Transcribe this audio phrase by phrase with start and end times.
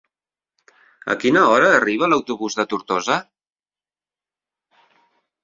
[1.13, 3.19] A quina hora arriba l'autobús de Tortosa?